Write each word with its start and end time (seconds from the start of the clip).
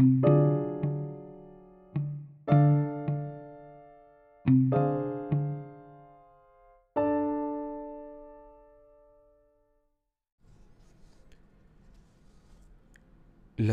La 0.00 0.16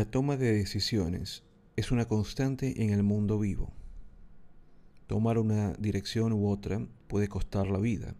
toma 0.04 0.36
de 0.36 0.52
decisiones 0.52 1.44
es 1.76 1.90
una 1.92 2.04
constante 2.04 2.82
en 2.82 2.90
el 2.90 3.02
mundo 3.02 3.38
vivo. 3.38 3.72
Tomar 5.06 5.38
una 5.38 5.72
dirección 5.78 6.34
u 6.34 6.50
otra 6.50 6.86
puede 7.06 7.28
costar 7.28 7.68
la 7.68 7.78
vida, 7.78 8.14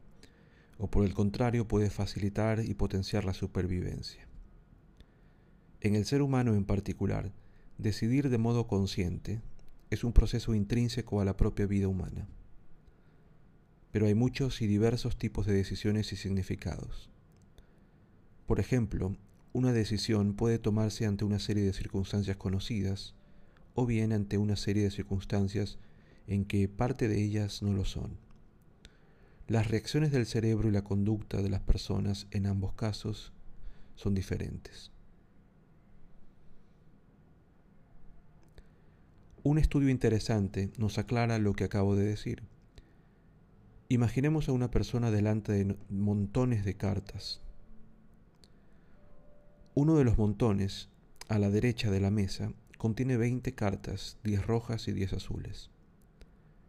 o 0.79 0.91
por 0.91 1.05
el 1.05 1.13
contrario 1.13 1.69
puede 1.69 1.91
facilitar 1.91 2.65
y 2.65 2.73
potenciar 2.73 3.27
la 3.27 3.35
supervivencia. 3.35 4.27
En 5.83 5.95
el 5.95 6.07
ser 6.07 6.23
humano 6.23 6.55
en 6.55 6.65
particular, 6.65 7.33
decidir 7.79 8.29
de 8.29 8.39
modo 8.39 8.67
consciente 8.67 9.41
es 9.91 10.05
un 10.05 10.13
proceso 10.13 10.55
intrínseco 10.55 11.21
a 11.21 11.25
la 11.25 11.37
propia 11.37 11.67
vida 11.67 11.89
humana. 11.89 12.29
Pero 13.93 14.07
hay 14.07 14.15
muchos 14.15 14.61
y 14.61 14.67
diversos 14.67 15.17
tipos 15.17 15.47
de 15.47 15.55
decisiones 15.55 16.13
y 16.13 16.17
significados. 16.17 17.09
Por 18.47 18.61
ejemplo, 18.61 19.17
una 19.53 19.73
decisión 19.73 20.35
puede 20.35 20.59
tomarse 20.59 21.07
ante 21.07 21.25
una 21.25 21.39
serie 21.39 21.65
de 21.65 21.73
circunstancias 21.73 22.37
conocidas 22.37 23.15
o 23.75 23.87
bien 23.87 24.13
ante 24.13 24.39
una 24.39 24.57
serie 24.57 24.83
de 24.83 24.91
circunstancias 24.91 25.79
en 26.27 26.45
que 26.45 26.69
parte 26.69 27.09
de 27.09 27.23
ellas 27.23 27.63
no 27.63 27.73
lo 27.73 27.85
son. 27.85 28.19
Las 29.47 29.69
reacciones 29.69 30.13
del 30.13 30.27
cerebro 30.27 30.69
y 30.69 30.73
la 30.73 30.85
conducta 30.85 31.41
de 31.41 31.49
las 31.49 31.61
personas 31.61 32.27
en 32.33 32.47
ambos 32.47 32.75
casos 32.75 33.33
son 33.95 34.15
diferentes. 34.15 34.93
Un 39.49 39.57
estudio 39.57 39.89
interesante 39.89 40.71
nos 40.77 40.99
aclara 40.99 41.39
lo 41.39 41.55
que 41.55 41.65
acabo 41.65 41.97
de 41.97 42.05
decir. 42.05 42.43
Imaginemos 43.89 44.47
a 44.51 44.53
una 44.53 44.71
persona 44.71 45.11
delante 45.11 45.53
de 45.53 45.75
montones 45.89 46.67
de 46.67 46.77
cartas 46.77 47.41
uno 49.75 49.97
de 49.97 50.05
los 50.05 50.19
montones, 50.19 50.91
a 51.29 51.39
la 51.39 51.49
derecha 51.49 51.91
de 51.91 51.99
la 51.99 52.11
mesa, 52.11 52.53
contiene 52.77 53.17
20 53.17 53.55
cartas, 53.55 54.19
10 54.23 54.45
rojas 54.47 54.87
y 54.87 54.93
10 54.93 55.15
azules. 55.15 55.71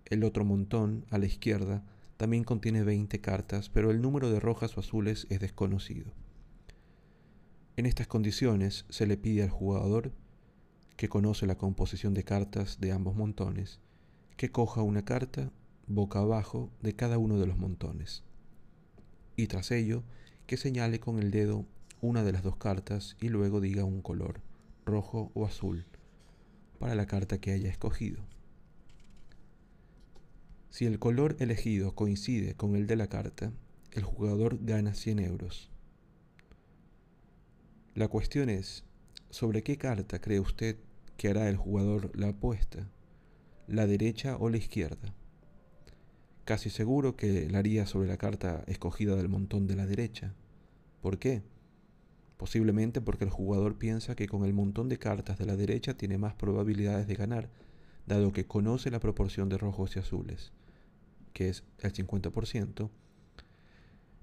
El 0.06 0.23
otro 0.23 0.46
montón, 0.46 1.06
a 1.09 1.18
la 1.18 1.25
izquierda, 1.25 1.84
también 2.16 2.46
contiene 2.46 2.84
20 2.84 3.20
cartas, 3.20 3.68
pero 3.68 3.92
el 3.92 4.02
número 4.02 4.31
de 4.31 4.40
rojas 4.40 4.78
o 4.78 4.80
azules 4.80 5.28
es 5.30 5.42
desconocido. 5.42 6.14
En 7.75 7.86
estas 7.86 8.08
condiciones 8.08 8.86
se 8.88 9.06
le 9.06 9.18
pide 9.18 9.44
al 9.44 9.50
jugador, 9.50 10.14
que 11.00 11.08
conoce 11.08 11.47
la 11.47 11.58
composición 11.58 12.14
de 12.14 12.25
cartas 12.25 12.81
de 12.81 12.92
ambos 12.92 13.16
montones, 13.16 13.80
que 14.36 14.52
coja 14.52 14.81
una 14.81 15.06
carta 15.06 15.50
boca 15.88 16.19
abajo 16.19 16.69
de 16.81 16.94
cada 16.94 17.17
uno 17.17 17.39
de 17.39 17.47
los 17.47 17.58
montones, 17.58 18.25
y 19.38 19.47
tras 19.47 19.72
ello 19.72 20.03
que 20.45 20.58
señale 20.58 21.00
con 21.00 21.17
el 21.17 21.31
dedo 21.31 21.66
una 22.02 22.25
de 22.25 22.33
las 22.33 22.44
dos 22.44 22.58
cartas 22.58 23.16
y 23.22 23.30
luego 23.30 23.61
diga 23.61 23.86
un 23.86 24.02
color, 24.02 24.41
rojo 24.86 25.31
o 25.36 25.45
azul, 25.45 25.86
para 26.80 26.95
la 26.95 27.06
carta 27.06 27.38
que 27.38 27.53
haya 27.53 27.69
escogido. 27.69 28.22
Si 30.69 30.86
el 30.86 31.00
color 31.00 31.38
elegido 31.39 31.95
coincide 31.95 32.56
con 32.56 32.75
el 32.75 32.88
de 32.88 32.97
la 32.97 33.08
carta, 33.08 33.53
el 33.94 34.03
jugador 34.03 34.59
gana 34.66 34.94
100 34.94 35.19
euros. 35.19 35.72
La 37.95 38.09
cuestión 38.09 38.50
es, 38.50 38.84
¿sobre 39.30 39.63
qué 39.63 39.78
carta 39.78 40.19
cree 40.19 40.41
usted 40.41 40.75
que 41.20 41.30
hará 41.30 41.50
el 41.50 41.58
jugador 41.58 42.09
la 42.17 42.30
apuesta? 42.30 42.89
¿La 43.67 43.86
derecha 43.86 44.38
o 44.38 44.50
la 44.50 44.58
izquierda? 44.58 45.14
Casi 46.45 46.72
seguro 46.72 47.16
que 47.16 47.48
la 47.48 47.59
haría 47.59 47.86
sobre 47.86 48.08
la 48.08 48.17
carta 48.17 48.64
escogida 48.66 49.16
del 49.16 49.30
montón 49.30 49.68
de 49.68 49.75
la 49.75 49.85
derecha. 49.85 50.34
¿Por 51.03 51.19
qué? 51.19 51.44
posiblemente 52.40 53.02
porque 53.02 53.25
el 53.25 53.30
jugador 53.31 53.78
piensa 53.78 54.16
que 54.16 54.30
con 54.30 54.46
el 54.46 54.53
montón 54.53 54.88
de 54.88 54.97
cartas 54.97 55.38
de 55.38 55.46
la 55.46 55.57
derecha 55.57 55.96
tiene 55.96 56.18
más 56.18 56.35
probabilidades 56.35 57.06
de 57.06 57.16
ganar, 57.16 57.50
dado 58.07 58.31
que 58.31 58.46
conoce 58.46 58.90
la 58.90 59.01
proporción 59.01 59.50
de 59.50 59.57
rojos 59.57 59.97
y 59.97 60.00
azules, 60.00 60.53
que 61.34 61.50
es 61.50 61.66
el 61.80 61.91
50%, 61.91 62.90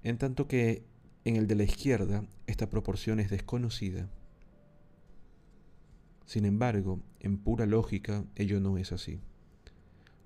en 0.01 0.17
tanto 0.17 0.47
que 0.47 0.83
en 1.25 1.35
el 1.35 1.45
de 1.45 1.53
la 1.53 1.63
izquierda 1.63 2.25
esta 2.47 2.71
proporción 2.71 3.19
es 3.19 3.29
desconocida. 3.29 4.09
Sin 6.27 6.43
embargo, 6.43 6.99
en 7.21 7.37
pura 7.37 7.65
lógica, 7.65 8.25
ello 8.35 8.59
no 8.59 8.77
es 8.77 8.91
así. 8.91 9.21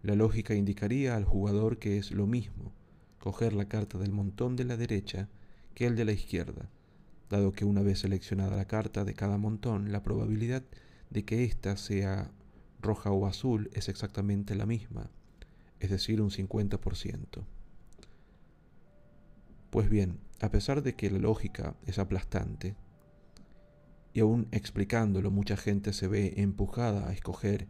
La 0.02 0.16
lógica 0.16 0.56
indicaría 0.56 1.16
al 1.16 1.26
jugador 1.26 1.78
que 1.78 2.00
es 2.00 2.10
lo 2.10 2.26
mismo 2.26 2.74
coger 3.20 3.54
la 3.54 3.66
carta 3.70 4.00
del 4.00 4.12
montón 4.12 4.56
de 4.56 4.66
la 4.66 4.78
derecha 4.78 5.30
que 5.76 5.86
el 5.86 5.96
de 5.96 6.06
la 6.06 6.12
izquierda, 6.12 6.72
dado 7.30 7.52
que 7.52 7.66
una 7.66 7.84
vez 7.84 8.00
seleccionada 8.00 8.58
la 8.58 8.66
carta 8.66 9.06
de 9.06 9.14
cada 9.14 9.38
montón, 9.38 9.92
la 9.92 10.02
probabilidad 10.02 10.64
de 11.12 11.24
que 11.24 11.44
ésta 11.44 11.78
sea 11.78 12.32
roja 12.82 13.12
o 13.12 13.28
azul 13.28 13.70
es 13.74 13.88
exactamente 13.88 14.56
la 14.56 14.66
misma, 14.66 15.12
es 15.80 15.92
decir, 15.92 16.20
un 16.20 16.32
50%. 16.32 17.46
Pues 19.70 19.88
bien, 19.88 20.18
a 20.42 20.50
pesar 20.50 20.82
de 20.82 20.96
que 20.96 21.12
la 21.12 21.20
lógica 21.20 21.76
es 21.86 22.00
aplastante, 22.00 22.76
y 24.14 24.20
aún 24.20 24.48
explicándolo 24.52 25.32
mucha 25.32 25.58
gente 25.58 25.94
se 25.94 26.08
ve 26.08 26.34
empujada 26.38 27.08
a 27.08 27.14
escoger 27.14 27.68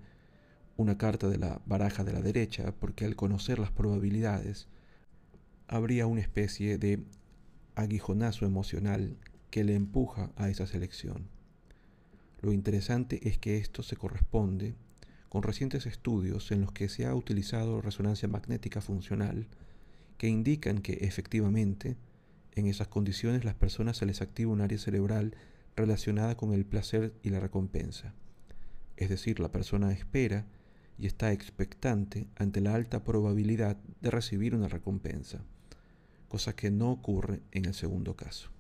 una 0.78 0.98
carta 0.98 1.30
de 1.30 1.38
la 1.38 1.62
baraja 1.66 2.04
de 2.04 2.14
la 2.14 2.22
derecha 2.22 2.74
porque 2.80 3.06
al 3.06 3.16
conocer 3.16 3.60
las 3.60 3.72
probabilidades 3.72 4.68
habría 5.68 6.08
una 6.08 6.22
especie 6.22 6.78
de 6.78 7.04
aguijonazo 7.76 8.46
emocional 8.46 9.18
que 9.50 9.64
le 9.64 9.76
empuja 9.76 10.32
a 10.36 10.50
esa 10.50 10.66
selección. 10.66 11.28
Lo 12.42 12.54
interesante 12.54 13.28
es 13.28 13.38
que 13.38 13.58
esto 13.58 13.84
se 13.84 13.96
corresponde 13.96 14.76
con 15.30 15.44
recientes 15.44 15.86
estudios 15.86 16.52
en 16.52 16.62
los 16.62 16.72
que 16.72 16.90
se 16.90 17.06
ha 17.06 17.16
utilizado 17.16 17.82
resonancia 17.82 18.28
magnética 18.28 18.82
funcional 18.82 19.48
que 20.18 20.28
indican 20.28 20.80
que 20.80 20.94
efectivamente 21.02 21.96
en 22.54 22.68
esas 22.68 22.88
condiciones 22.88 23.46
las 23.46 23.56
personas 23.56 23.98
se 23.98 24.06
les 24.06 24.22
activa 24.22 24.52
un 24.52 24.62
área 24.62 24.78
cerebral 24.78 25.36
relacionada 25.76 26.36
con 26.36 26.54
el 26.54 26.66
placer 26.66 27.14
y 27.24 27.30
la 27.30 27.40
recompensa. 27.40 28.14
Es 28.98 29.10
decir, 29.10 29.40
la 29.40 29.52
persona 29.52 29.92
espera 29.92 30.46
y 30.98 31.08
está 31.08 31.32
expectante 31.32 32.28
ante 32.36 32.62
la 32.62 32.76
alta 32.76 33.04
probabilidad 33.04 33.78
de 34.02 34.12
recibir 34.12 34.54
una 34.54 34.68
recompensa, 34.68 35.44
cosa 36.28 36.56
que 36.56 36.70
no 36.70 36.92
ocurre 36.92 37.42
en 37.52 37.66
el 37.66 37.74
segundo 37.74 38.16
caso. 38.16 38.52